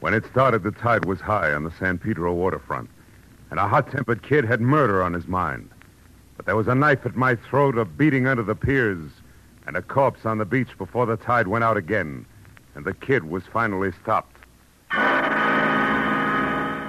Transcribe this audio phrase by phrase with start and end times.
[0.00, 2.88] When it started, the tide was high on the San Pedro waterfront,
[3.50, 5.68] and a hot tempered kid had murder on his mind.
[6.38, 9.10] But there was a knife at my throat, a beating under the piers,
[9.66, 12.24] and a corpse on the beach before the tide went out again,
[12.74, 14.36] and the kid was finally stopped.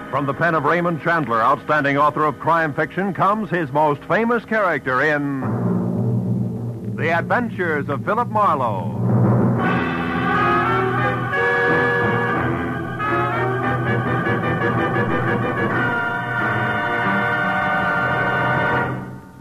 [0.10, 4.46] From the pen of Raymond Chandler, outstanding author of crime fiction, comes his most famous
[4.46, 5.42] character in
[6.96, 9.21] The Adventures of Philip Marlowe.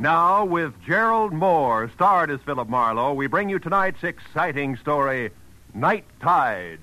[0.01, 5.31] Now, with Gerald Mohr, starred as Philip Marlowe, we bring you tonight's exciting story,
[5.75, 6.79] Night Tide.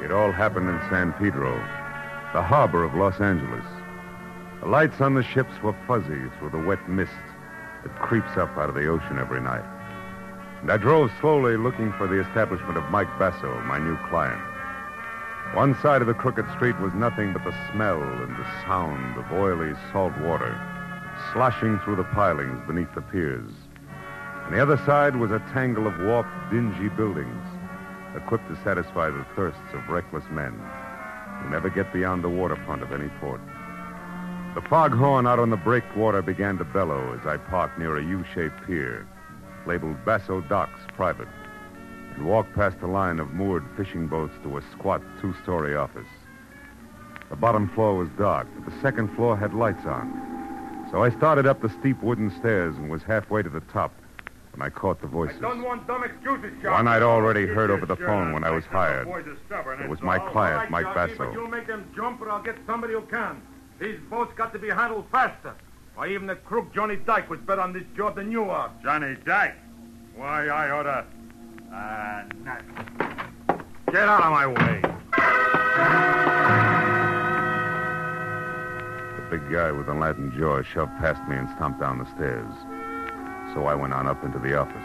[0.00, 1.60] It all happened in San Pedro,
[2.32, 3.64] the harbor of Los Angeles.
[4.60, 7.10] The lights on the ships were fuzzy through the wet mist
[7.82, 9.64] that creeps up out of the ocean every night.
[10.60, 14.40] And I drove slowly looking for the establishment of Mike Basso, my new client.
[15.54, 19.32] One side of the crooked street was nothing but the smell and the sound of
[19.32, 20.54] oily salt water
[21.32, 23.50] sloshing through the pilings beneath the piers.
[24.46, 27.44] On the other side was a tangle of warped, dingy buildings,
[28.14, 30.54] equipped to satisfy the thirsts of reckless men
[31.48, 33.40] never get beyond the waterfront of any port.
[34.54, 38.66] The foghorn out on the breakwater began to bellow as I parked near a U-shaped
[38.66, 39.06] pier,
[39.64, 41.28] labeled Basso Docks Private,
[42.14, 46.08] and walked past a line of moored fishing boats to a squat two-story office.
[47.30, 50.88] The bottom floor was dark, but the second floor had lights on.
[50.90, 53.92] So I started up the steep wooden stairs and was halfway to the top
[54.52, 55.36] when I caught the voices.
[55.38, 56.74] I Don't want dumb excuses, Sharp.
[56.74, 59.06] One I'd already heard over the Sure, phone when I was hired.
[59.06, 61.18] the boys are stubborn, It was my client, All right, Mike Sharpie, Basso.
[61.26, 63.40] But you make them jump, or I'll get somebody who can.
[63.78, 65.54] These boats got to be handled faster.
[65.94, 68.70] Why, even the crook Johnny Dyke was better on this job than you are.
[68.82, 69.54] Johnny Dyke.
[70.16, 71.04] Why, I ought to.
[71.72, 72.62] Uh, not.
[73.92, 74.80] Get out of my way.
[79.16, 82.52] The big guy with the Latin jaw shoved past me and stomped down the stairs.
[83.54, 84.76] So I went on up into the office.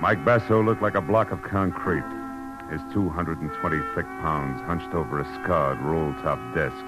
[0.00, 2.04] Mike Basso looked like a block of concrete,
[2.70, 6.84] his 220 thick pounds hunched over a scarred, roll-top desk.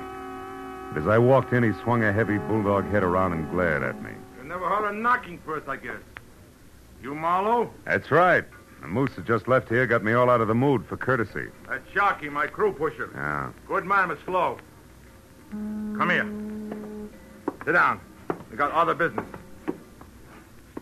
[0.93, 4.03] But as I walked in, he swung a heavy bulldog head around and glared at
[4.03, 4.10] me.
[4.38, 6.00] You never heard of knocking first, I guess.
[7.03, 7.71] You Marlowe?
[7.84, 8.44] That's right.
[8.81, 11.48] The moose that just left here got me all out of the mood for courtesy.
[11.69, 13.10] That's Sharky, my crew pusher.
[13.15, 13.50] Yeah.
[13.69, 14.59] Good man, but slow.
[15.50, 16.27] Come here.
[17.65, 18.00] Sit down.
[18.50, 19.27] We got other business.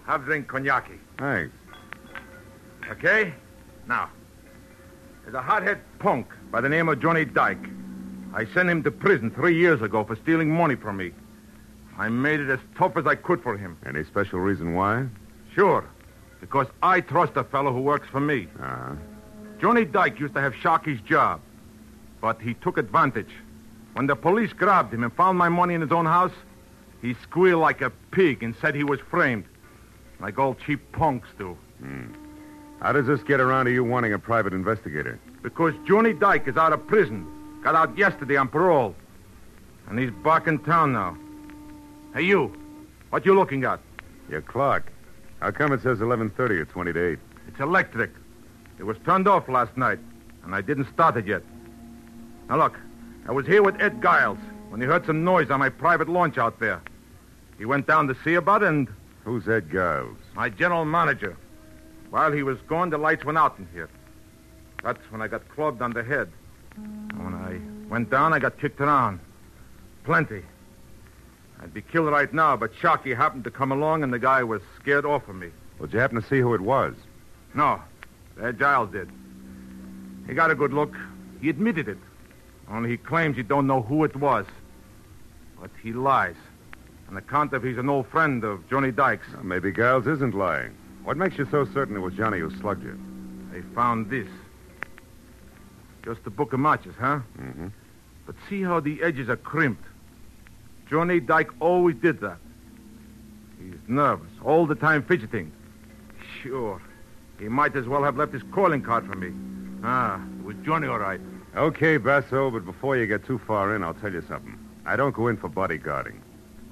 [0.06, 0.90] Have drink cognac.
[1.18, 1.54] Thanks.
[2.90, 3.32] Okay?
[3.88, 4.10] Now,
[5.22, 7.66] there's a hothead punk by the name of Johnny Dyke.
[8.34, 11.12] I sent him to prison three years ago for stealing money from me.
[11.96, 13.78] I made it as tough as I could for him.
[13.86, 15.06] Any special reason why?
[15.54, 15.84] Sure.
[16.40, 18.48] Because I trust a fellow who works for me.
[18.60, 18.94] Uh-huh.
[19.60, 21.40] Johnny Dyke used to have Sharky's job,
[22.20, 23.30] but he took advantage.
[23.94, 26.32] When the police grabbed him and found my money in his own house,
[27.00, 29.44] he squealed like a pig and said he was framed.
[30.24, 31.54] Like all cheap punks do.
[31.80, 32.06] Hmm.
[32.80, 35.20] How does this get around to you wanting a private investigator?
[35.42, 37.26] Because Johnny Dyke is out of prison.
[37.62, 38.94] Got out yesterday on parole.
[39.86, 41.14] And he's back in town now.
[42.14, 42.56] Hey, you.
[43.10, 43.80] What you looking at?
[44.30, 44.90] Your clock.
[45.40, 47.18] How come it says 11.30 or 20 to 8?
[47.48, 48.10] It's electric.
[48.78, 49.98] It was turned off last night,
[50.42, 51.42] and I didn't start it yet.
[52.48, 52.78] Now, look.
[53.28, 54.38] I was here with Ed Giles
[54.70, 56.80] when he heard some noise on my private launch out there.
[57.58, 58.88] He went down to see about it, and
[59.24, 60.16] Who's Ed Giles?
[60.34, 61.36] my general manager.
[62.10, 63.88] While he was gone, the lights went out in here.
[64.82, 66.30] That's when I got clubbed on the head.
[66.76, 67.58] And when I
[67.90, 69.20] went down, I got kicked around.
[70.04, 70.42] Plenty.
[71.60, 74.60] I'd be killed right now, but Sharky happened to come along, and the guy was
[74.80, 75.48] scared off of me.
[75.78, 76.94] Well, did you happen to see who it was?
[77.54, 77.80] No,
[78.40, 79.10] Ed Giles did.
[80.26, 80.94] He got a good look.
[81.40, 81.98] He admitted it.
[82.68, 84.46] Only he claims he don't know who it was.
[85.60, 86.36] But he lies.
[87.08, 89.26] On account of he's an old friend of Johnny Dyke's.
[89.32, 90.74] Well, maybe Giles isn't lying.
[91.04, 92.98] What makes you so certain it was Johnny who slugged you?
[93.52, 94.28] They found this.
[96.04, 97.20] Just a book of matches, huh?
[97.38, 97.68] Mm-hmm.
[98.26, 99.84] But see how the edges are crimped.
[100.88, 102.38] Johnny Dyke always did that.
[103.58, 105.52] He's nervous, all the time fidgeting.
[106.42, 106.80] Sure.
[107.38, 109.32] He might as well have left his calling card for me.
[109.82, 111.20] Ah, it was Johnny, all right.
[111.56, 114.58] Okay, Basso, but before you get too far in, I'll tell you something.
[114.86, 116.16] I don't go in for bodyguarding.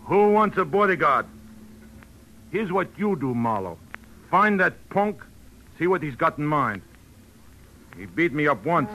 [0.05, 1.27] Who wants a bodyguard?
[2.51, 3.79] Here's what you do, Marlowe.
[4.31, 5.23] Find that punk,
[5.79, 6.81] See what he's got in mind.
[7.97, 8.91] He beat me up once.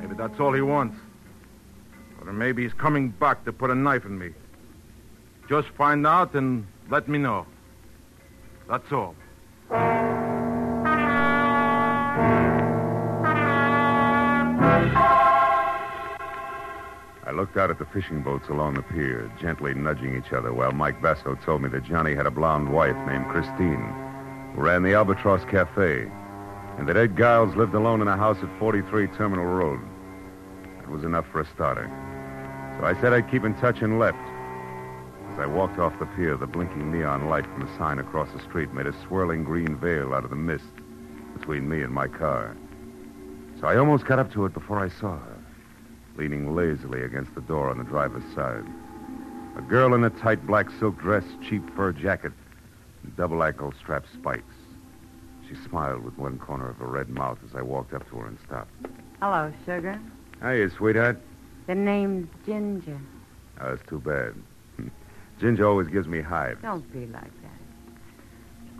[0.00, 0.96] Maybe that's all he wants.
[2.20, 4.30] Or maybe he's coming back to put a knife in me.
[5.48, 7.46] Just find out and let me know.
[8.68, 9.14] That's all.
[17.34, 21.02] Looked out at the fishing boats along the pier, gently nudging each other, while Mike
[21.02, 23.92] Basso told me that Johnny had a blonde wife named Christine,
[24.54, 26.08] who ran the Albatross Cafe,
[26.78, 29.80] and that Ed Giles lived alone in a house at 43 Terminal Road.
[30.76, 31.90] That was enough for a starter.
[32.78, 34.16] So I said I'd keep in touch and left.
[35.32, 38.42] As I walked off the pier, the blinking neon light from a sign across the
[38.42, 40.72] street made a swirling green veil out of the mist
[41.36, 42.56] between me and my car.
[43.60, 45.33] So I almost got up to it before I saw her
[46.16, 48.64] leaning lazily against the door on the driver's side.
[49.56, 52.32] A girl in a tight black silk dress, cheap fur jacket,
[53.02, 54.54] and double ankle strap spikes.
[55.48, 58.26] She smiled with one corner of her red mouth as I walked up to her
[58.26, 58.72] and stopped.
[59.20, 60.00] Hello, sugar.
[60.42, 61.20] Hiya, sweetheart.
[61.66, 63.00] The name's Ginger.
[63.60, 64.34] Oh, that's too bad.
[65.40, 66.60] Ginger always gives me hives.
[66.62, 67.50] Don't be like that.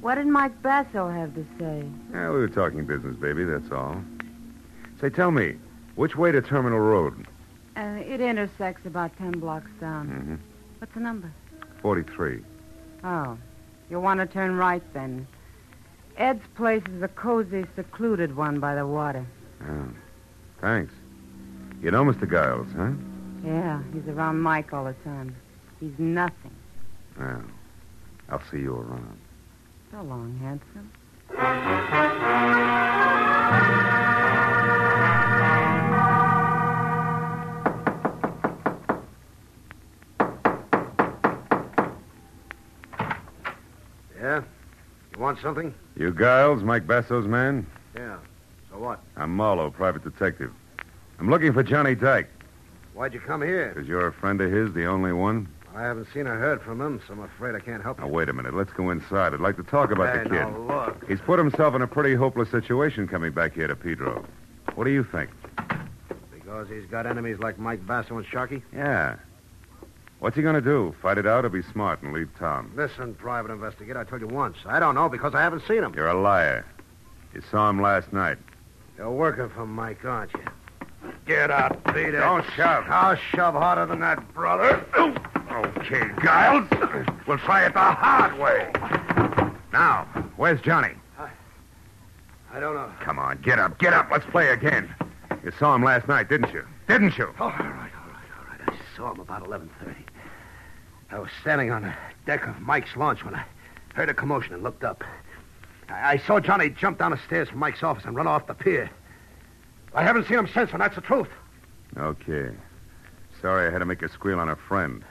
[0.01, 1.85] What did Mike Basso have to say?
[2.13, 4.03] Yeah, we were talking business, baby, that's all.
[5.01, 5.57] Say, tell me,
[5.96, 7.26] which way to Terminal Road?
[7.76, 10.08] Uh, it intersects about ten blocks down.
[10.08, 10.35] Mm-hmm.
[10.79, 11.32] What's the number?
[11.82, 12.43] 43.
[13.02, 13.37] Oh,
[13.91, 15.26] You'll want to turn right then.
[16.17, 19.26] Ed's place is a cozy, secluded one by the water.
[19.69, 19.88] Oh,
[20.61, 20.93] thanks.
[21.82, 22.29] You know Mr.
[22.31, 22.93] Giles, huh?
[23.44, 25.37] Yeah, he's around Mike all the time.
[25.81, 26.52] He's nothing.
[27.19, 27.43] Well,
[28.31, 29.19] I'll see you around.
[29.91, 30.91] So long, handsome.
[45.44, 45.73] Something?
[45.96, 47.64] You Giles, Mike Basso's man?
[47.94, 48.17] Yeah.
[48.70, 48.99] So what?
[49.17, 50.50] I'm Marlowe, private detective.
[51.20, 52.29] I'm looking for Johnny Dyke.
[52.94, 53.75] Why'd you come here?
[53.76, 55.49] Is you're a friend of his, the only one?
[55.75, 58.12] I haven't seen or heard from him, so I'm afraid I can't help Now, you.
[58.12, 58.55] wait a minute.
[58.55, 59.35] Let's go inside.
[59.35, 60.38] I'd like to talk about Hey, the kid.
[60.41, 61.05] now look.
[61.08, 64.25] He's put himself in a pretty hopeless situation coming back here to Pedro.
[64.76, 65.31] What do you think?
[66.32, 68.62] Because he's got enemies like Mike Basso and Sharkey?
[68.73, 69.17] Yeah.
[70.25, 70.94] What's he going to do?
[71.03, 72.73] Fight it out or be smart and leave town?
[72.75, 74.56] Listen, private investigator, I told you once.
[74.65, 75.93] I don't know because I haven't seen him.
[75.94, 76.65] You're a liar.
[77.35, 78.38] You saw him last night.
[78.97, 80.41] You're working for Mike, aren't you?
[81.26, 82.12] Get out, it.
[82.12, 82.85] Don't shove.
[82.88, 84.82] I'll shove harder than that, brother.
[85.53, 86.70] Okay, Giles.
[87.27, 88.70] We'll try it the hard way.
[89.75, 90.05] Now,
[90.38, 90.94] where's Johnny?
[92.50, 92.91] I don't know.
[93.00, 94.09] Come on, get up, get up.
[94.11, 94.88] Let's play again.
[95.44, 96.65] You saw him last night, didn't you?
[96.88, 97.27] Didn't you?
[97.38, 98.70] All right, all right, all right.
[98.70, 100.04] I saw him about 11.30.
[101.15, 101.95] I was standing on the
[102.27, 103.45] deck of Mike's launch when I
[103.95, 105.05] heard a commotion and looked up.
[105.89, 108.55] I, I saw Johnny jump down the stairs from Mike's office and run off the
[108.55, 108.91] pier.
[109.95, 111.29] I haven't seen him since, and that's the truth.
[111.97, 112.51] Okay.
[113.41, 115.05] Sorry I had to make a squeal on a friend.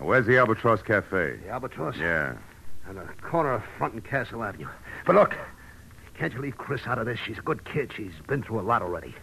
[0.00, 1.36] Now, where's the Albatross Cafe?
[1.36, 1.96] The Albatross?
[1.98, 2.36] Yeah.
[2.88, 4.68] On the corner of Front and Castle Avenue.
[5.04, 5.34] But look,
[6.14, 7.18] can't you leave Chris out of this?
[7.26, 7.92] She's a good kid.
[7.94, 9.14] She's been through a lot already.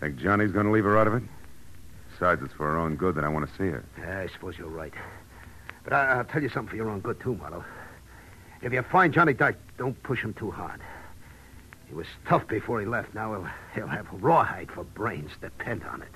[0.00, 1.22] Think Johnny's going to leave her out of it?
[2.12, 3.82] Besides, it's for her own good that I want to see her.
[3.98, 4.92] Yeah, I suppose you're right.
[5.84, 7.64] But I, I'll tell you something for your own good, too, Marlowe.
[8.62, 10.80] If you find Johnny Dyke, don't push him too hard.
[11.88, 13.14] He was tough before he left.
[13.14, 15.30] Now he'll, he'll have rawhide for brains.
[15.40, 16.14] Depend on it.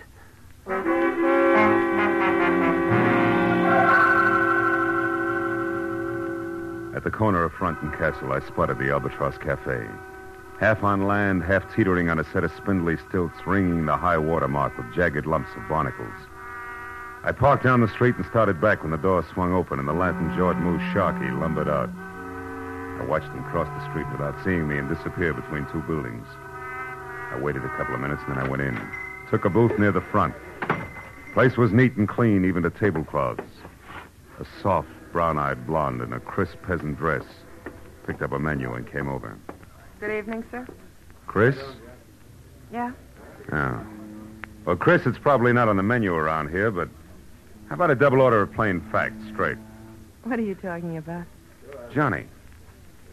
[6.94, 9.84] At the corner of Front and Castle, I spotted the Albatross Cafe.
[10.60, 14.46] Half on land, half teetering on a set of spindly stilts, ringing the high water
[14.46, 16.14] mark with jagged lumps of barnacles.
[17.26, 19.94] I parked down the street and started back when the door swung open and the
[19.94, 21.88] lantern-jawed moose Sharky lumbered out.
[23.00, 26.26] I watched him cross the street without seeing me and disappear between two buildings.
[27.32, 28.78] I waited a couple of minutes and then I went in.
[29.30, 30.34] Took a booth near the front.
[31.32, 33.42] Place was neat and clean, even to tablecloths.
[34.38, 37.24] A soft, brown-eyed blonde in a crisp peasant dress
[38.06, 39.38] picked up a menu and came over.
[39.98, 40.66] Good evening, sir.
[41.26, 41.56] Chris?
[42.70, 42.92] Yeah?
[43.50, 43.80] Oh.
[44.66, 46.90] Well, Chris, it's probably not on the menu around here, but
[47.68, 49.58] how about a double order of plain facts, straight?
[50.24, 51.24] What are you talking about?
[51.92, 52.26] Johnny.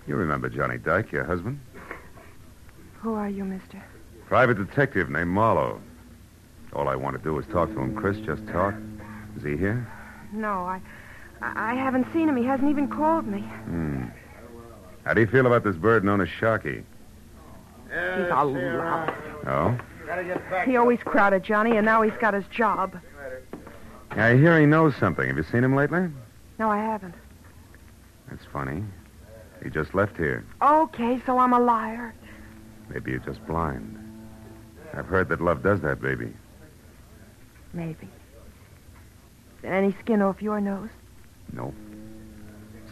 [0.08, 1.60] You remember Johnny Dyke, your husband?
[3.01, 3.84] Who are you, mister?
[4.27, 5.81] Private detective named Marlowe.
[6.74, 8.17] All I want to do is talk to him, Chris.
[8.20, 8.74] Just talk.
[9.38, 9.88] Is he here?
[10.31, 10.81] No, I
[11.41, 12.38] I haven't seen him.
[12.38, 13.41] He hasn't even called me.
[13.41, 14.05] Hmm.
[15.03, 16.84] How do you feel about this bird known as Sharky?
[17.88, 19.13] He's a lout.
[19.48, 19.77] Oh?
[20.65, 22.98] He always crowded Johnny, and now he's got his job.
[24.12, 25.27] I hear he knows something.
[25.27, 26.10] Have you seen him lately?
[26.60, 27.15] No, I haven't.
[28.30, 28.84] That's funny.
[29.63, 30.46] He just left here.
[30.62, 32.13] Okay, so I'm a liar.
[32.89, 33.98] Maybe you're just blind.
[34.94, 36.34] I've heard that love does that, baby.
[37.74, 38.06] Maybe.
[38.06, 40.89] Is there any skin off your nose?
[41.53, 41.74] No.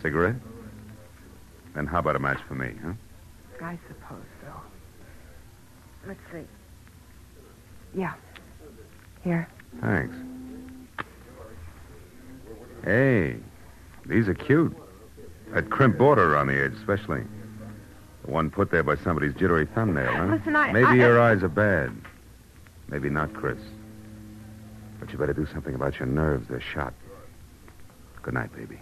[0.01, 0.35] Cigarette?
[1.75, 2.93] Then how about a match for me, huh?
[3.61, 4.53] I suppose so.
[6.07, 6.47] Let's see.
[7.93, 8.13] Yeah.
[9.23, 9.49] Here.
[9.81, 10.15] Thanks.
[12.83, 13.37] Hey,
[14.05, 14.75] these are cute.
[15.53, 17.23] That crimp border on the edge, especially.
[18.25, 20.25] The one put there by somebody's jittery thumbnail, huh?
[20.25, 21.91] Listen, I- Maybe I- your eyes are bad.
[22.87, 23.57] Maybe not, Chris.
[24.99, 26.47] But you better do something about your nerves.
[26.47, 26.93] They're shot.
[28.21, 28.79] Good night, baby.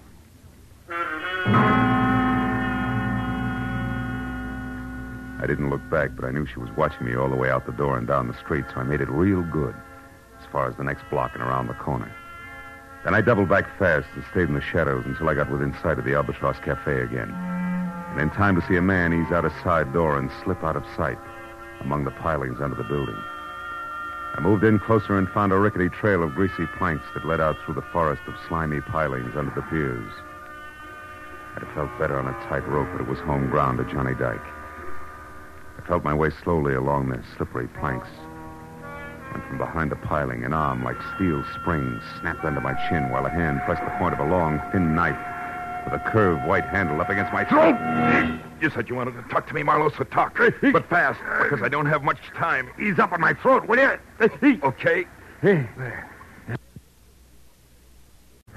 [5.39, 7.65] I didn't look back, but I knew she was watching me all the way out
[7.65, 9.75] the door and down the street, so I made it real good
[10.39, 12.11] as far as the next block and around the corner.
[13.07, 15.97] Then I doubled back fast and stayed in the shadows until I got within sight
[15.97, 17.31] of the Albatross Cafe again.
[17.31, 20.75] And in time to see a man ease out a side door and slip out
[20.75, 21.17] of sight
[21.79, 23.15] among the pilings under the building.
[24.35, 27.55] I moved in closer and found a rickety trail of greasy planks that led out
[27.63, 30.11] through the forest of slimy pilings under the piers.
[31.55, 34.15] I'd have felt better on a tight rope, but it was home ground to Johnny
[34.15, 34.45] Dyke.
[35.77, 38.09] I felt my way slowly along the slippery planks.
[39.37, 43.23] And from behind the piling, an arm like steel springs snapped under my chin while
[43.23, 45.15] a hand pressed the point of a long, thin knife
[45.85, 47.75] with a curved white handle up against my throat.
[48.59, 50.39] You said you wanted to talk to me, Marlowe, so talk.
[50.63, 52.71] But fast, because I don't have much time.
[52.81, 53.99] Ease up on my throat, will you?
[54.63, 55.05] Okay?
[55.43, 56.09] There.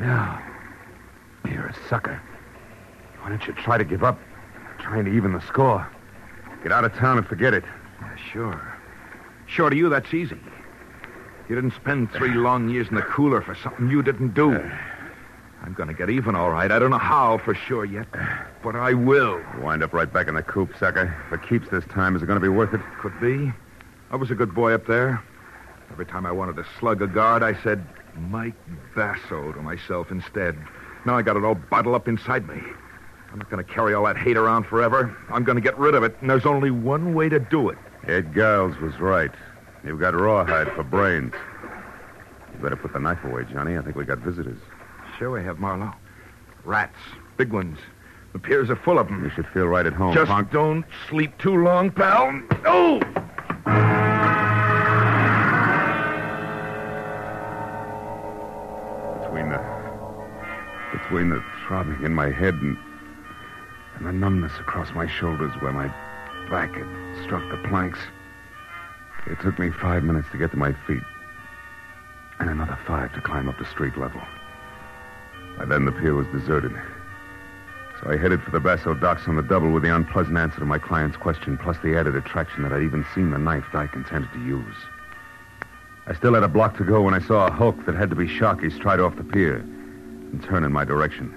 [0.00, 0.42] Yeah.
[1.44, 2.22] You're a sucker.
[3.20, 4.18] Why don't you try to give up?
[4.78, 5.86] Trying to even the score.
[6.62, 7.64] Get out of town and forget it.
[8.00, 8.78] Yeah, sure.
[9.46, 10.38] Sure, to you, that's easy.
[11.50, 14.54] You didn't spend three long years in the cooler for something you didn't do.
[14.54, 14.70] Uh.
[15.64, 16.70] I'm going to get even, all right.
[16.70, 18.24] I don't know how for sure yet, uh.
[18.62, 19.42] but I will.
[19.60, 21.12] Wind up right back in the coop, sucker.
[21.26, 22.80] If it keeps this time, is it going to be worth it?
[23.00, 23.52] Could be.
[24.12, 25.20] I was a good boy up there.
[25.90, 28.54] Every time I wanted to slug a guard, I said Mike
[28.94, 30.56] Basso to myself instead.
[31.04, 32.62] Now I got it all bottled up inside me.
[33.32, 35.16] I'm not going to carry all that hate around forever.
[35.28, 37.78] I'm going to get rid of it, and there's only one way to do it.
[38.06, 39.32] Ed Giles was right.
[39.84, 41.32] You've got rawhide for brains.
[42.54, 43.78] You better put the knife away, Johnny.
[43.78, 44.58] I think we got visitors.
[45.18, 45.92] Sure we have, Marlowe.
[46.64, 46.96] Rats.
[47.36, 47.78] Big ones.
[48.32, 49.24] The piers are full of them.
[49.24, 50.52] You should feel right at home, Just punk.
[50.52, 52.40] don't sleep too long, pal.
[52.66, 53.00] Oh!
[59.22, 59.60] Between the
[60.92, 62.76] between the throbbing in my head and
[63.96, 65.86] and the numbness across my shoulders where my
[66.50, 67.98] back had struck the planks.
[69.26, 71.02] It took me five minutes to get to my feet.
[72.38, 74.22] And another five to climb up to street level.
[75.58, 76.72] By then the pier was deserted.
[78.00, 80.64] So I headed for the Basso docks on the double with the unpleasant answer to
[80.64, 84.32] my client's question, plus the added attraction that I'd even seen the knife Dyke intended
[84.32, 84.74] to use.
[86.06, 88.16] I still had a block to go when I saw a hulk that had to
[88.16, 91.28] be Sharkey stride off the pier and turn in my direction.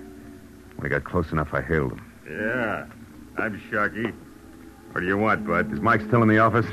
[0.77, 2.11] When he got close enough, I hailed him.
[2.29, 2.85] Yeah,
[3.37, 4.13] I'm Sharky.
[4.93, 5.73] What do you want, Bud?
[5.73, 6.65] Is Mike still in the office?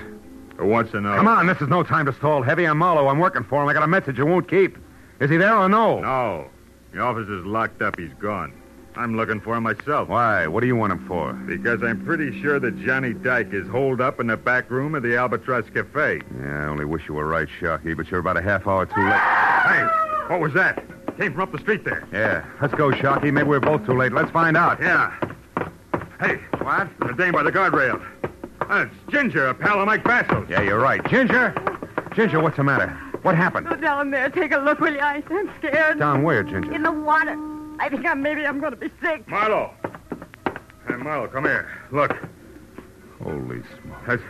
[0.60, 1.00] Who wants to?
[1.00, 2.42] Come on, this is no time to stall.
[2.42, 3.08] Heavy on Marlowe.
[3.08, 3.68] I'm working for him.
[3.68, 4.76] I got a message you won't keep.
[5.18, 6.00] Is he there or no?
[6.00, 6.48] No.
[6.92, 7.98] The office is locked up.
[7.98, 8.52] He's gone.
[8.94, 10.08] I'm looking for him myself.
[10.08, 10.46] Why?
[10.48, 11.32] What do you want him for?
[11.32, 15.02] Because I'm pretty sure that Johnny Dyke is holed up in the back room of
[15.02, 16.20] the Albatross Cafe.
[16.40, 19.00] Yeah, I only wish you were right, Sharky, but you're about a half hour too
[19.02, 19.14] late.
[19.14, 19.84] Hey,
[20.26, 20.84] what was that?
[21.16, 22.06] Came from up the street there.
[22.12, 23.32] Yeah, let's go, Sharky.
[23.32, 24.12] Maybe we're both too late.
[24.12, 24.78] Let's find out.
[24.80, 25.14] Yeah.
[26.20, 26.88] Hey, what?
[26.98, 28.04] The dame by the guardrail.
[28.70, 30.48] That's Ginger, a pal of Mike Basso's.
[30.48, 31.04] Yeah, you're right.
[31.10, 31.52] Ginger!
[32.14, 32.88] Ginger, what's the matter?
[33.22, 33.68] What happened?
[33.68, 34.30] Go down there.
[34.30, 35.00] Take a look, will you?
[35.00, 35.98] I- I'm scared.
[35.98, 36.72] Down where, Ginger?
[36.72, 37.36] In the water.
[37.80, 39.26] I think I'm, maybe I'm going to be sick.
[39.28, 39.72] Marlowe.
[40.86, 41.68] Hey, Marlowe, come here.
[41.90, 42.16] Look,
[43.22, 43.98] Holy smoke.
[44.06, 44.22] that's,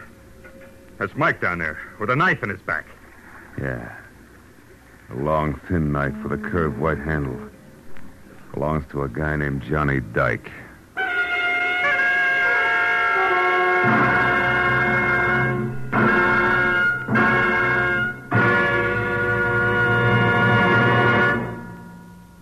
[0.98, 2.86] that's Mike down there with a knife in his back.
[3.60, 3.94] Yeah.
[5.10, 7.38] A long, thin knife with a curved white handle.
[8.54, 10.50] Belongs to a guy named Johnny Dyke.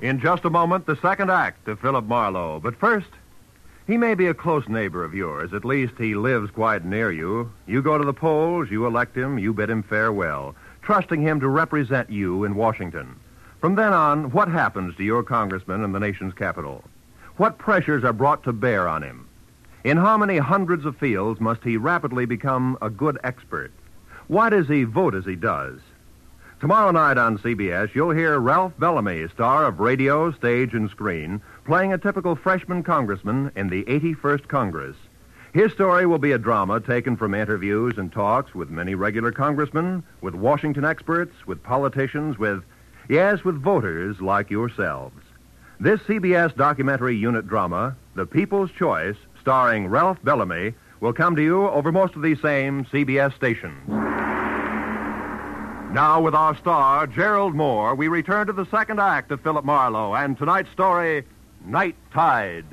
[0.00, 2.60] In just a moment, the second act of Philip Marlowe.
[2.60, 3.08] But first,
[3.88, 5.52] he may be a close neighbor of yours.
[5.52, 7.50] At least he lives quite near you.
[7.66, 11.48] You go to the polls, you elect him, you bid him farewell, trusting him to
[11.48, 13.16] represent you in Washington.
[13.60, 16.84] From then on, what happens to your congressman in the nation's capital?
[17.36, 19.26] What pressures are brought to bear on him?
[19.82, 23.72] In how many hundreds of fields must he rapidly become a good expert?
[24.28, 25.80] Why does he vote as he does?
[26.60, 31.92] Tomorrow night on CBS, you'll hear Ralph Bellamy, star of radio, stage, and screen, playing
[31.92, 34.96] a typical freshman congressman in the 81st Congress.
[35.52, 40.02] His story will be a drama taken from interviews and talks with many regular congressmen,
[40.20, 42.64] with Washington experts, with politicians, with,
[43.08, 45.22] yes, with voters like yourselves.
[45.78, 51.68] This CBS documentary unit drama, The People's Choice, starring Ralph Bellamy, will come to you
[51.68, 54.37] over most of these same CBS stations.
[55.90, 60.14] Now, with our star, Gerald Mohr, we return to the second act of Philip Marlowe
[60.14, 61.24] and tonight's story,
[61.64, 62.66] Night Tide.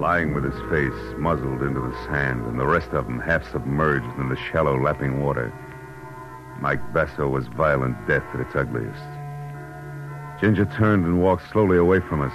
[0.00, 4.18] Lying with his face muzzled into the sand and the rest of him half submerged
[4.18, 5.52] in the shallow lapping water,
[6.60, 9.21] Mike Basso was violent death at its ugliest.
[10.42, 12.32] Ginger turned and walked slowly away from us,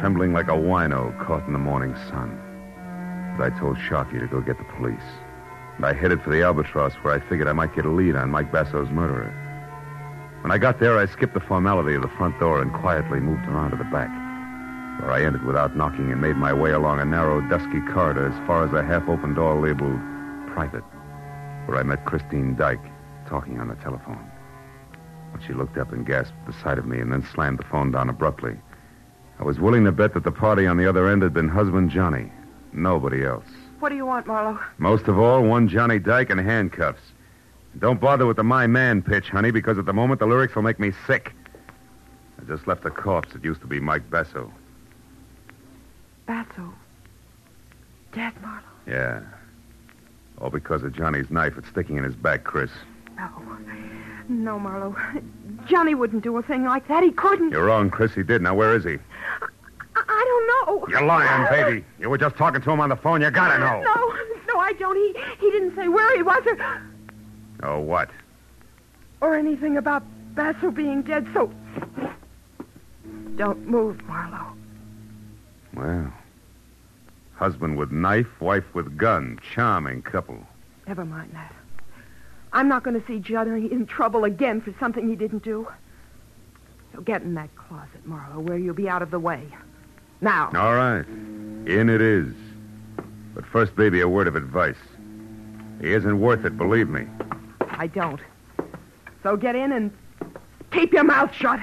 [0.00, 2.32] trembling like a wino caught in the morning sun.
[3.36, 5.04] But I told Sharkey to go get the police.
[5.76, 8.30] And I headed for the Albatross where I figured I might get a lead on
[8.30, 9.28] Mike Basso's murderer.
[10.40, 13.46] When I got there, I skipped the formality of the front door and quietly moved
[13.48, 14.08] around to the back,
[15.02, 18.46] where I entered without knocking and made my way along a narrow, dusky corridor as
[18.46, 20.00] far as a half-open door labeled
[20.54, 20.84] Private,
[21.66, 22.80] where I met Christine Dyke
[23.28, 24.30] talking on the telephone.
[25.46, 27.90] She looked up and gasped at the sight of me and then slammed the phone
[27.90, 28.56] down abruptly.
[29.38, 31.90] I was willing to bet that the party on the other end had been husband
[31.90, 32.30] Johnny.
[32.72, 33.46] Nobody else.
[33.80, 34.58] What do you want, Marlowe?
[34.78, 37.02] Most of all, one Johnny Dyke in handcuffs.
[37.78, 40.62] Don't bother with the my man pitch, honey, because at the moment the lyrics will
[40.62, 41.32] make me sick.
[42.40, 44.52] I just left a corpse that used to be Mike Basso.
[46.26, 46.72] Basso.
[48.12, 48.62] Dead, Marlowe.
[48.86, 49.20] Yeah.
[50.40, 52.70] All because of Johnny's knife that's sticking in his back, Chris.
[53.16, 53.28] No.
[54.28, 54.96] No, Marlowe.
[55.66, 57.02] Johnny wouldn't do a thing like that.
[57.02, 57.50] He couldn't.
[57.50, 58.14] You're wrong, Chris.
[58.14, 58.40] He did.
[58.42, 58.96] Now, where is he?
[59.96, 60.24] I, I
[60.66, 60.86] don't know.
[60.88, 61.84] You're lying, baby.
[62.00, 63.20] You were just talking to him on the phone.
[63.20, 63.82] You gotta know.
[63.82, 64.96] No, no, I don't.
[64.96, 66.82] He he didn't say where he was or
[67.62, 68.10] Oh, what?
[69.20, 70.02] or anything about
[70.34, 71.26] Basso being dead.
[71.32, 71.50] So
[73.36, 74.52] don't move, Marlowe.
[75.74, 76.12] Well,
[77.34, 79.38] husband with knife, wife with gun.
[79.52, 80.38] Charming couple.
[80.86, 81.54] Never mind that.
[82.54, 85.66] I'm not going to see Johnny in trouble again for something he didn't do.
[86.94, 89.42] So get in that closet, Marlowe, where you'll be out of the way.
[90.20, 90.52] Now.
[90.54, 91.04] All right.
[91.04, 92.32] In it is.
[93.34, 94.76] But first, baby, a word of advice.
[95.80, 97.06] He isn't worth it, believe me.
[97.60, 98.20] I don't.
[99.24, 99.90] So get in and
[100.70, 101.58] keep your mouth shut.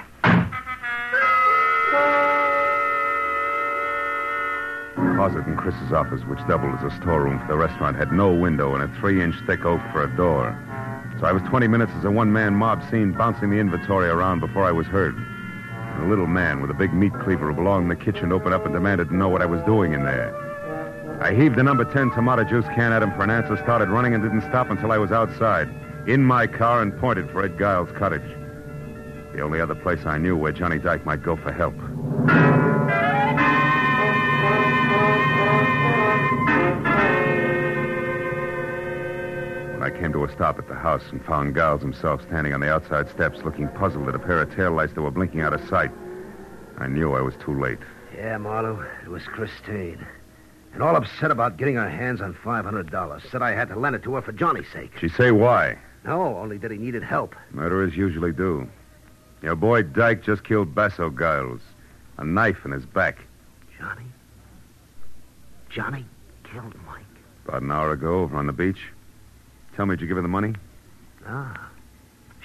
[4.97, 8.34] The closet in Chris's office, which doubled as a storeroom for the restaurant, had no
[8.34, 10.58] window and a three-inch thick oak for a door.
[11.21, 14.63] So I was 20 minutes as a one-man mob scene bouncing the inventory around before
[14.63, 15.15] I was heard.
[15.15, 18.65] And a little man with a big meat cleaver belonged in the kitchen opened up
[18.65, 20.36] and demanded to know what I was doing in there.
[21.21, 24.15] I heaved the number 10 tomato juice can at him for an answer, started running,
[24.15, 25.69] and didn't stop until I was outside,
[26.07, 28.27] in my car, and pointed for Ed Giles' cottage.
[29.36, 31.75] The only other place I knew where Johnny Dyke might go for help.
[40.12, 43.10] Came to a stop at the house and found Giles himself standing on the outside
[43.10, 45.91] steps looking puzzled at a pair of taillights that were blinking out of sight,
[46.78, 47.80] I knew I was too late.
[48.15, 50.06] Yeah, Marlowe, it was Christine.
[50.74, 53.32] And all upset about getting her hands on $500.
[53.32, 54.91] Said I had to lend it to her for Johnny's sake.
[55.00, 55.78] She say why?
[56.04, 57.36] No, only that he needed help.
[57.52, 58.67] Murderers usually do.
[59.41, 61.62] Your boy Dyke just killed Basso Giles.
[62.17, 63.19] A knife in his back.
[63.80, 64.06] Johnny?
[65.69, 66.06] Johnny
[66.43, 67.06] killed Mike.
[67.47, 68.82] About an hour ago over on the beach.
[69.75, 70.53] Tell me, did you give her the money?
[71.27, 71.69] Ah.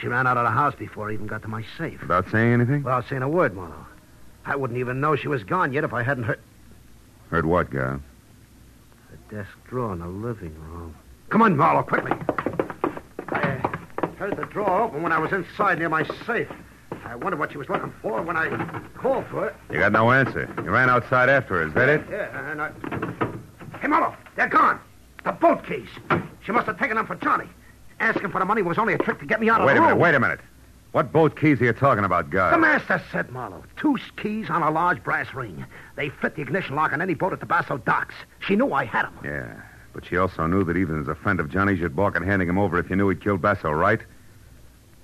[0.01, 2.01] She ran out of the house before I even got to my safe.
[2.03, 2.83] Without saying anything?
[2.83, 3.87] Without saying a word, Marlowe.
[4.45, 6.41] I wouldn't even know she was gone yet if I hadn't heard
[7.31, 7.99] Heard what, Guy?
[9.11, 10.95] the desk drawer in the living room.
[11.31, 12.13] Come on, Marlowe, quickly.
[13.31, 16.49] I uh, heard the drawer open when I was inside near my safe.
[17.05, 18.49] I wondered what she was looking for when I
[18.97, 19.55] called for it.
[19.73, 20.49] You got no answer.
[20.59, 22.03] You ran outside after her, is that it?
[22.11, 22.71] Yeah, and I...
[23.81, 24.79] Hey, Marlowe, they're gone.
[25.27, 25.89] The boat keys.
[26.45, 27.49] She must have taken them for Johnny.
[27.99, 29.81] Asking for the money was only a trick to get me out of Wait the
[29.81, 29.89] room.
[29.89, 30.41] Wait a minute, wait a minute.
[30.93, 32.55] What boat keys are you talking about, Giles?
[32.55, 33.65] The master said, Marlowe.
[33.77, 35.67] Two keys on a large brass ring.
[35.97, 38.15] They fit the ignition lock on any boat at the Basso docks.
[38.39, 39.19] She knew I had them.
[39.25, 39.61] Yeah,
[39.93, 42.49] but she also knew that even as a friend of Johnny's, you'd balk at handing
[42.49, 44.01] him over if you knew he'd killed Basso, right?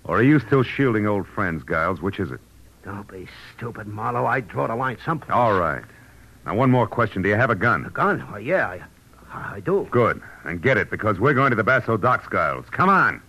[0.04, 2.00] Or are you still shielding old friends, Giles?
[2.00, 2.40] Which is it?
[2.85, 4.26] Don't be stupid, Marlowe.
[4.26, 5.32] I'd draw the line someplace.
[5.32, 5.82] All right.
[6.46, 7.22] Now, one more question.
[7.22, 7.87] Do you have a gun?
[7.87, 8.18] A gun?
[8.18, 8.28] gun?
[8.32, 8.85] Oh, yeah,
[9.33, 9.88] I, do.
[9.90, 10.21] Good.
[10.45, 12.66] And get it, because we're going to the Basso docks, Giles.
[12.71, 13.23] Come on.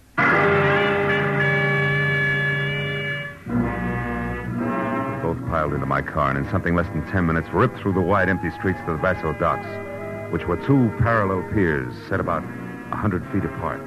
[5.22, 8.02] Both piled into my car, and in something less than ten minutes, ripped through the
[8.02, 9.68] wide, empty streets to the Basso docks,
[10.34, 12.44] which were two parallel piers set about
[12.92, 13.80] a hundred feet apart.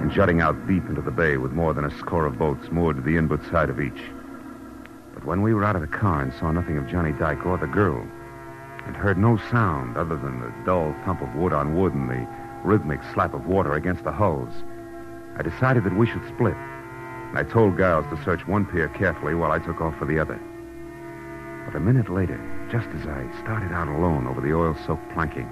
[0.00, 2.96] and jutting out deep into the bay with more than a score of boats moored
[2.96, 4.00] to the inboard side of each.
[5.14, 7.56] But when we were out of the car and saw nothing of Johnny Dyke or
[7.56, 8.04] the girl,
[8.86, 12.26] and heard no sound other than the dull thump of wood on wood and the
[12.64, 14.52] rhythmic slap of water against the hulls,
[15.36, 16.56] I decided that we should split.
[16.56, 20.18] And I told Giles to search one pier carefully while I took off for the
[20.18, 20.40] other.
[21.64, 22.38] But a minute later,
[22.70, 25.48] just as I started out alone over the oil-soaked planking,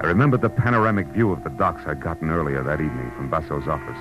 [0.00, 3.68] I remembered the panoramic view of the docks I'd gotten earlier that evening from Basso's
[3.68, 4.00] office.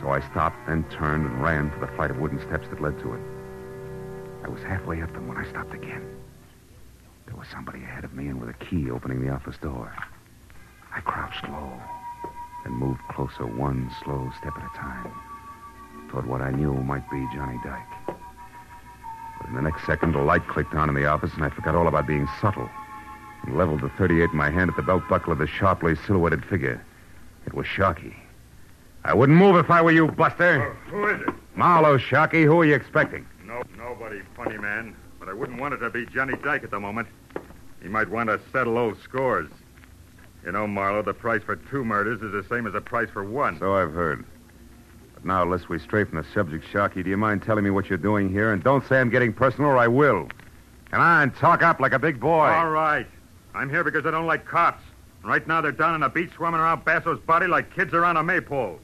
[0.00, 2.98] So I stopped, then turned and ran for the flight of wooden steps that led
[3.00, 3.20] to it.
[4.44, 6.23] I was halfway up them when I stopped again.
[7.34, 9.92] There was somebody ahead of me and with a key opening the office door.
[10.94, 11.72] I crouched low
[12.64, 15.12] and moved closer one slow step at a time
[16.10, 17.82] toward what I knew might be Johnny Dyke.
[18.06, 21.74] But in the next second, a light clicked on in the office, and I forgot
[21.74, 22.70] all about being subtle
[23.42, 26.44] and leveled the 38 in my hand at the belt buckle of the sharply silhouetted
[26.44, 26.80] figure.
[27.46, 28.14] It was Sharky.
[29.02, 30.70] I wouldn't move if I were you, Buster.
[30.70, 31.34] Uh, who is it?
[31.56, 32.44] Marlowe, Sharky.
[32.44, 33.26] Who are you expecting?
[33.44, 34.94] No, nobody, funny man.
[35.24, 37.08] But I wouldn't want it to be Johnny Dyke at the moment.
[37.80, 39.48] He might want to settle old scores.
[40.44, 43.24] You know, Marlowe, the price for two murders is the same as the price for
[43.24, 43.58] one.
[43.58, 44.26] So I've heard.
[45.14, 47.88] But now, lest we stray from the subject, Sharky, do you mind telling me what
[47.88, 48.52] you're doing here?
[48.52, 50.28] And don't say I'm getting personal, or I will.
[50.90, 52.44] Come on, talk up like a big boy.
[52.44, 53.06] All right.
[53.54, 54.82] I'm here because I don't like cops.
[55.24, 58.22] Right now, they're down on the beach swimming around Basso's body like kids around a
[58.22, 58.78] maypole.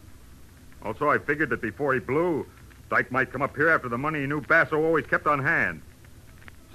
[0.87, 2.46] Also, I figured that before he blew,
[2.88, 5.83] Dyke might come up here after the money he knew Basso always kept on hand.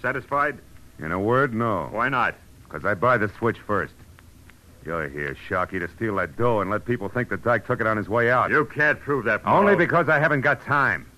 [0.05, 0.59] Satisfied?
[0.99, 1.87] In a word, no.
[1.89, 2.35] Why not?
[2.63, 3.95] Because I buy the switch first.
[4.85, 7.87] You're here, Sharky, to steal that dough and let people think that Dyke took it
[7.87, 8.51] on his way out.
[8.51, 9.41] You can't prove that.
[9.47, 11.09] Only because I haven't got time.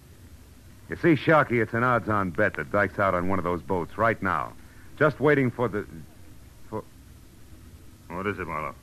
[0.89, 3.97] You see, Sharky, it's an odds-on bet that Dyke's out on one of those boats
[3.97, 4.53] right now.
[4.97, 5.85] Just waiting for the...
[6.69, 6.81] for...
[8.07, 8.73] What is it, Marlowe?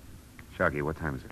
[0.58, 1.30] Sharky, what time is it?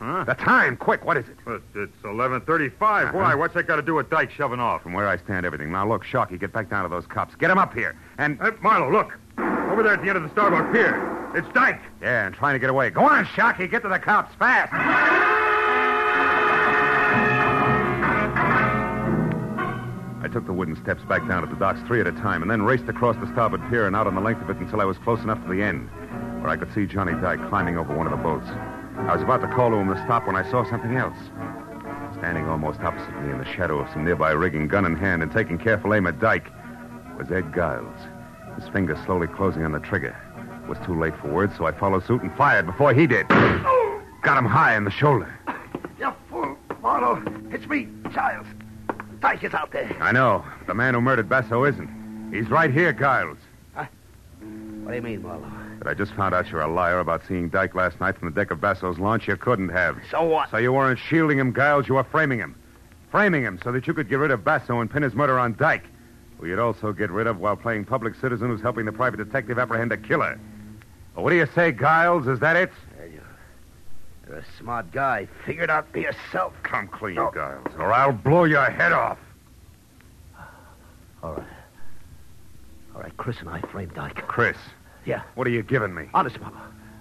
[0.00, 0.24] Huh?
[0.24, 0.78] The time!
[0.78, 1.36] Quick, what is it?
[1.44, 2.70] But it's 11.35.
[2.80, 3.10] Uh-huh.
[3.12, 3.34] Why?
[3.34, 4.82] What's that got to do with Dyke shoving off?
[4.82, 5.70] From where I stand, everything.
[5.70, 7.34] Now, look, Sharky, get back down to those cops.
[7.34, 7.96] Get Get 'em up here.
[8.16, 8.38] And...
[8.40, 9.18] Hey, Marlowe, look.
[9.36, 10.94] Over there at the end of the starboard pier.
[11.34, 11.80] It's Dyke.
[12.00, 12.90] Yeah, and trying to get away.
[12.90, 13.68] Go on, Sharky.
[13.68, 14.72] Get to the cops fast.
[20.22, 22.50] I took the wooden steps back down to the docks three at a time and
[22.50, 24.84] then raced across the starboard pier and out on the length of it until I
[24.84, 25.90] was close enough to the end,
[26.40, 28.46] where I could see Johnny Dyke climbing over one of the boats.
[29.08, 31.16] I was about to call to him to stop when I saw something else.
[32.18, 35.32] Standing almost opposite me in the shadow of some nearby rigging, gun in hand and
[35.32, 36.48] taking careful aim at Dyke,
[37.18, 37.98] was Ed Giles,
[38.58, 40.16] his fingers slowly closing on the trigger.
[40.62, 43.26] It was too late for words, so I followed suit and fired before he did.
[43.28, 45.32] Got him high in the shoulder.
[45.98, 47.22] You fool, Marlowe.
[47.50, 48.46] It's me, Giles.
[49.20, 49.96] Dyke is out there.
[50.00, 50.44] I know.
[50.66, 52.30] The man who murdered Basso isn't.
[52.32, 53.38] He's right here, Giles.
[53.74, 53.88] What
[54.88, 55.59] do you mean, Marlowe?
[55.80, 58.34] But I just found out you're a liar about seeing Dyke last night from the
[58.34, 59.26] deck of Basso's launch.
[59.26, 59.96] You couldn't have.
[60.10, 60.50] So what?
[60.50, 61.88] So you weren't shielding him, Giles.
[61.88, 62.54] You were framing him.
[63.10, 65.56] Framing him so that you could get rid of Basso and pin his murder on
[65.56, 65.84] Dyke,
[66.38, 69.58] who you'd also get rid of while playing public citizen who's helping the private detective
[69.58, 70.38] apprehend a killer.
[71.16, 72.28] Well, what do you say, Giles?
[72.28, 72.70] Is that it?
[74.28, 75.26] You're a smart guy.
[75.46, 76.52] Figure it out for yourself.
[76.62, 77.32] Come clean, No.
[77.34, 79.18] Giles, or I'll blow your head off.
[81.22, 81.46] All right.
[82.94, 84.24] All right, Chris and I framed Dyke.
[84.28, 84.56] Chris,
[85.04, 86.08] Yeah, what are you giving me?
[86.14, 86.60] honest, Marlowe.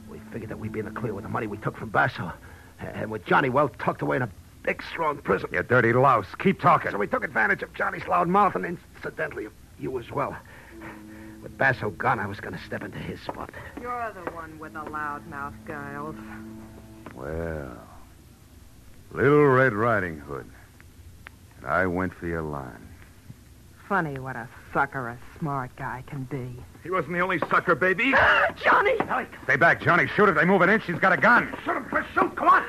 [0.10, 2.32] We figured that we'd be in the clear with the money we took from Basso.
[2.80, 4.30] And with Johnny well tucked away in a
[4.64, 5.50] big, strong prison.
[5.52, 6.28] You dirty louse.
[6.40, 6.92] Keep talking.
[6.92, 10.36] So we took advantage of Johnny's loud mouth and incidentally, of you as well.
[11.42, 13.50] With Basso gone, I was going to step into his spot.
[13.82, 16.16] You're the one with the loud mouth, Giles.
[17.16, 17.78] Well,
[19.12, 20.46] Little Red Riding Hood.
[21.58, 22.88] And I went for your line.
[23.88, 26.56] Funny what a sucker a smart guy can be.
[26.84, 28.14] He wasn't the only sucker, baby.
[28.16, 28.96] Ah, Johnny!
[29.44, 30.08] Stay back, Johnny.
[30.16, 30.84] Shoot if they move an inch.
[30.86, 31.54] He's got a gun.
[31.66, 32.06] Shoot him, Chris.
[32.14, 32.36] Shoot.
[32.36, 32.64] Come on.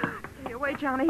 [0.44, 1.08] Stay away, Johnny.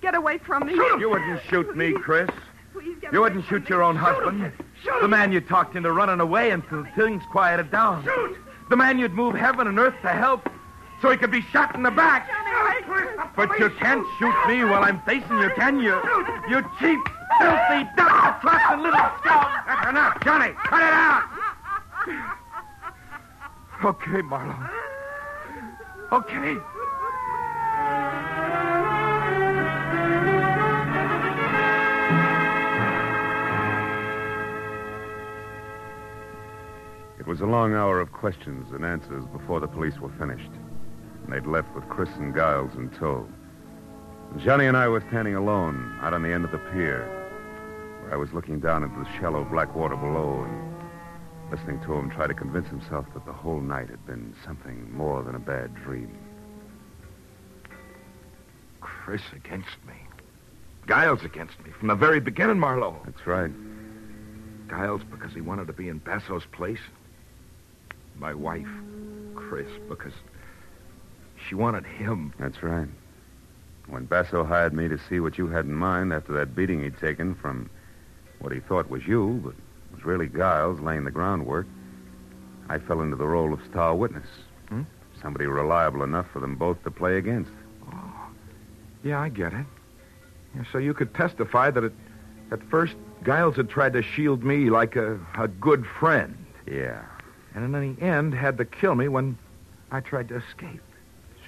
[0.00, 0.74] Get away from me.
[0.74, 1.00] Shoot him.
[1.00, 2.30] You wouldn't shoot me, Chris.
[2.72, 3.68] Please get You away wouldn't from shoot me.
[3.68, 4.52] your own husband.
[4.82, 8.04] Shoot The man you talked into running away until things quieted down.
[8.04, 8.38] Shoot!
[8.70, 10.48] The man you'd move heaven and earth to help
[11.02, 12.28] so he could be shot in the back.
[12.28, 13.26] Johnny, Chris.
[13.36, 15.94] But you can't shoot me while I'm facing you, can you?
[16.48, 17.00] You cheap,
[17.38, 19.46] filthy, double-trusting little scum.
[19.66, 20.22] That's enough.
[20.24, 21.24] Johnny, cut it out.
[23.82, 24.68] Okay, Marlowe.
[26.12, 26.56] Okay.
[37.18, 40.50] It was a long hour of questions and answers before the police were finished.
[41.24, 43.26] And they'd left with Chris and Giles in tow.
[44.36, 47.08] Johnny and I were standing alone out on the end of the pier,
[48.02, 50.69] where I was looking down into the shallow black water below and
[51.50, 55.22] listening to him try to convince himself that the whole night had been something more
[55.22, 56.16] than a bad dream.
[58.80, 59.94] Chris against me.
[60.86, 63.00] Giles against me from the very beginning, Marlowe.
[63.04, 63.50] That's right.
[64.68, 66.80] Giles because he wanted to be in Basso's place.
[68.16, 68.68] My wife,
[69.34, 70.12] Chris, because
[71.48, 72.32] she wanted him.
[72.38, 72.88] That's right.
[73.88, 76.98] When Basso hired me to see what you had in mind after that beating he'd
[76.98, 77.68] taken from
[78.38, 79.54] what he thought was you, but
[80.00, 81.66] was really Giles laying the groundwork,
[82.68, 84.26] I fell into the role of star witness.
[84.68, 84.82] Hmm?
[85.20, 87.50] Somebody reliable enough for them both to play against.
[87.92, 88.28] Oh,
[89.04, 89.66] yeah, I get it.
[90.54, 91.92] Yeah, so you could testify that at,
[92.50, 96.36] at first Giles had tried to shield me like a, a good friend,
[96.66, 97.02] Yeah,
[97.54, 99.36] and in the end had to kill me when
[99.90, 100.80] I tried to escape.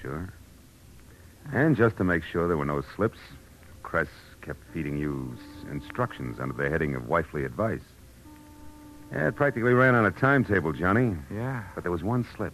[0.01, 0.31] sure.
[1.51, 3.17] And just to make sure there were no slips,
[3.81, 4.07] Chris
[4.41, 5.35] kept feeding you
[5.69, 7.81] instructions under the heading of wifely advice.
[9.13, 11.15] Yeah, it practically ran on a timetable, Johnny.
[11.33, 11.63] Yeah.
[11.75, 12.53] But there was one slip.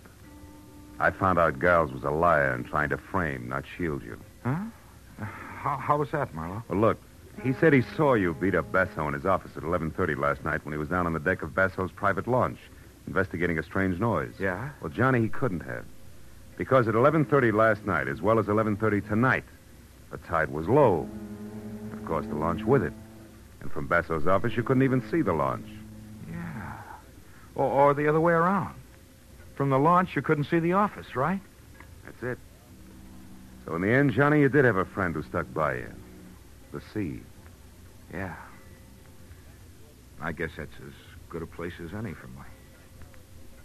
[1.00, 4.20] I found out Giles was a liar and trying to frame, not shield you.
[4.44, 4.58] Huh?
[5.20, 6.64] How, how was that, Marlowe?
[6.68, 6.98] Well, look,
[7.42, 10.66] he said he saw you beat up Basso in his office at 11.30 last night
[10.66, 12.60] when he was down on the deck of Basso's private launch,
[13.08, 14.34] investigating a strange noise.
[14.38, 14.72] Yeah?
[14.82, 15.86] Well, Johnny, he couldn't have.
[16.58, 19.46] Because at 11.30 last night, as well as 11.30 tonight,
[20.12, 21.08] the tide was low.
[21.94, 22.94] Of course, the launch with it.
[23.62, 25.68] And from Basso's office, you couldn't even see the launch.
[27.60, 28.74] Or, or the other way around.
[29.56, 31.42] From the launch, you couldn't see the office, right?
[32.06, 32.40] That's it.
[33.66, 35.94] So in the end, Johnny, you did have a friend who stuck by you.
[36.72, 37.20] The sea.
[38.14, 38.34] Yeah.
[40.22, 40.94] I guess that's as
[41.28, 42.44] good a place as any for me.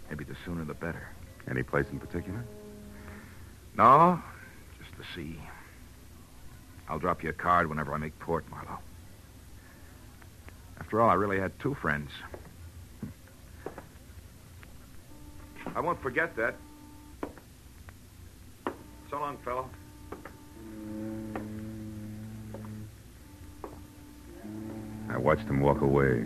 [0.09, 1.07] Maybe the sooner the better.
[1.49, 2.43] Any place in particular?
[3.77, 4.21] No,
[4.77, 5.39] just the sea.
[6.89, 8.79] I'll drop you a card whenever I make port, Marlowe.
[10.81, 12.11] After all, I really had two friends.
[15.75, 16.55] I won't forget that.
[19.09, 19.69] So long, fellow.
[25.09, 26.25] I watched him walk away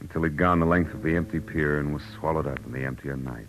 [0.00, 2.84] until he'd gone the length of the empty pier and was swallowed up in the
[2.84, 3.48] emptier night.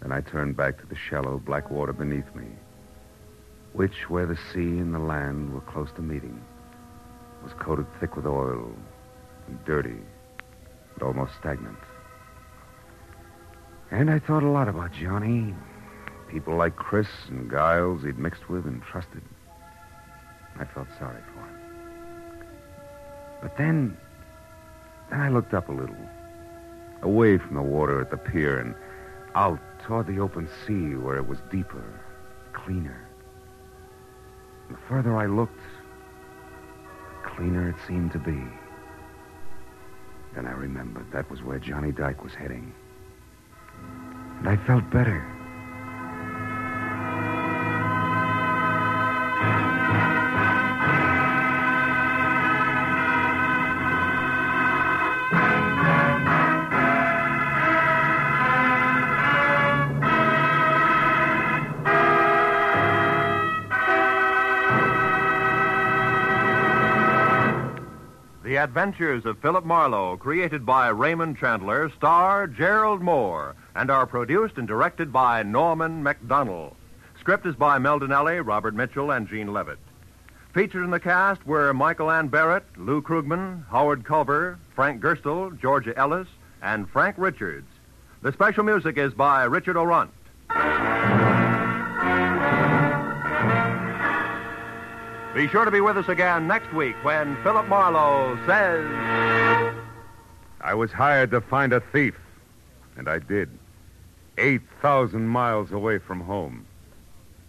[0.00, 2.46] Then I turned back to the shallow black water beneath me,
[3.72, 6.38] which, where the sea and the land were close to meeting,
[7.42, 8.70] was coated thick with oil
[9.46, 9.96] and dirty
[10.94, 11.78] and almost stagnant.
[13.90, 15.54] And I thought a lot about Johnny,
[16.28, 19.22] people like Chris and Giles he'd mixed with and trusted.
[20.58, 22.46] I felt sorry for him.
[23.42, 23.96] But then,
[25.10, 25.96] then I looked up a little,
[27.02, 28.74] away from the water at the pier and
[29.34, 31.84] out toward the open sea where it was deeper,
[32.52, 33.06] cleaner.
[34.70, 35.60] The further I looked,
[37.22, 38.42] the cleaner it seemed to be.
[40.34, 42.72] Then I remembered that was where Johnny Dyke was heading.
[44.44, 45.33] And I felt better.
[68.64, 74.66] Adventures of Philip Marlowe, created by Raymond Chandler, star Gerald Mohr, and are produced and
[74.66, 76.74] directed by Norman Macdonnell.
[77.20, 79.78] Script is by Mel Dinelli, Robert Mitchell, and Gene Levitt.
[80.54, 85.92] Featured in the cast were Michael Ann Barrett, Lou Krugman, Howard Culver, Frank Gerstle, Georgia
[85.98, 86.28] Ellis,
[86.62, 87.68] and Frank Richards.
[88.22, 90.08] The special music is by Richard Aurandt.
[95.34, 98.86] Be sure to be with us again next week when Philip Marlowe says.
[100.60, 102.14] I was hired to find a thief,
[102.96, 103.50] and I did.
[104.38, 106.64] 8,000 miles away from home.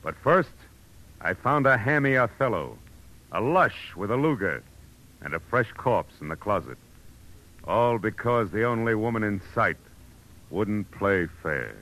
[0.02, 0.50] But first,
[1.21, 2.76] I found a hammy Othello,
[3.32, 4.63] a lush with a Luger,
[5.21, 6.80] and a fresh corpse in the closet.
[7.67, 9.78] All because the only woman in sight
[10.50, 11.76] wouldn't play fair.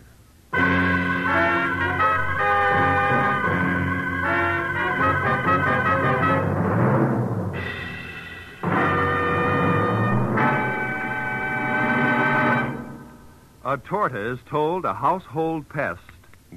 [13.73, 15.99] A tortoise told a household pest,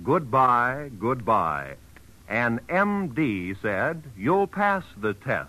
[0.02, 1.76] goodbye, goodbye.
[2.28, 5.48] And MD said, you'll pass the test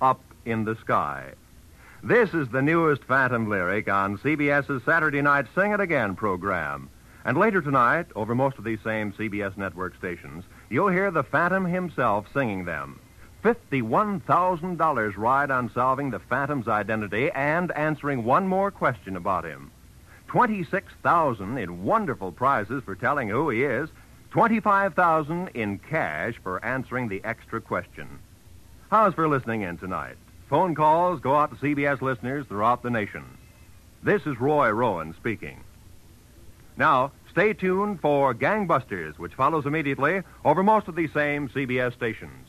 [0.00, 1.32] up in the sky.
[2.04, 6.88] This is the newest Phantom lyric on CBS's Saturday Night Sing It Again program.
[7.24, 11.64] And later tonight, over most of these same CBS network stations, you'll hear the Phantom
[11.64, 13.00] himself singing them.
[13.42, 19.72] $51,000 ride on solving the Phantom's identity and answering one more question about him.
[20.32, 23.90] 26,000 in wonderful prizes for telling who he is,
[24.30, 28.08] 25000 in cash for answering the extra question.
[28.90, 30.16] How's for listening in tonight?
[30.48, 33.24] Phone calls go out to CBS listeners throughout the nation.
[34.02, 35.60] This is Roy Rowan speaking.
[36.78, 42.48] Now, stay tuned for Gangbusters, which follows immediately over most of these same CBS stations.